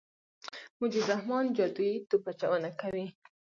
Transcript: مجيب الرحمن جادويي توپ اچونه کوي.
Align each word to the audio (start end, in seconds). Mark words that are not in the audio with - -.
مجيب 0.81 1.03
الرحمن 1.09 1.47
جادويي 1.57 1.95
توپ 2.09 2.23
اچونه 2.31 2.69
کوي. 2.81 3.05